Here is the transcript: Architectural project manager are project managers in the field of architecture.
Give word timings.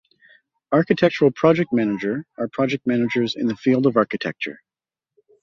Architectural 0.71 1.29
project 1.29 1.71
manager 1.71 2.25
are 2.35 2.47
project 2.47 2.87
managers 2.87 3.35
in 3.35 3.45
the 3.45 3.55
field 3.55 3.85
of 3.85 3.97
architecture. 3.97 4.59